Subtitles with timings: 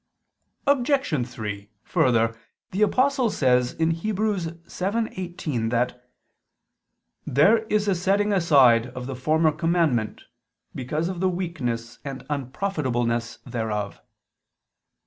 [0.65, 1.27] Obj.
[1.31, 2.35] 3: Further,
[2.71, 3.89] the Apostle says (Heb.
[4.17, 6.09] 7:18) that
[7.27, 10.23] "there is a setting aside of the former commandment,
[10.73, 14.01] because of the weakness and unprofitableness thereof."